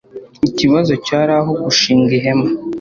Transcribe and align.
Ikibazo 0.49 0.93
cyari 1.05 1.31
aho 1.39 1.51
gushinga 1.65 2.11
ihema 2.19 2.47